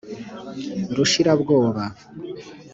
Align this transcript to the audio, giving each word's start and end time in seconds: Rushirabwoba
Rushirabwoba 0.95 1.85